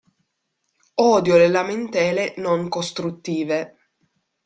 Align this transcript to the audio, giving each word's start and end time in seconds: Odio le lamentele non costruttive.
Odio 1.03 1.37
le 1.37 1.47
lamentele 1.47 2.33
non 2.37 2.67
costruttive. 2.69 3.65